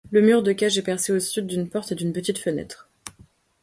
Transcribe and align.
Le 0.09 0.19
mur 0.21 0.41
de 0.41 0.51
cage 0.51 0.79
est 0.79 0.81
percé 0.81 1.13
au 1.13 1.19
sud 1.19 1.45
d'une 1.45 1.69
porte 1.69 1.91
et 1.91 1.95
d'une 1.95 2.11
petite 2.11 2.39
fenêtre. 2.39 2.89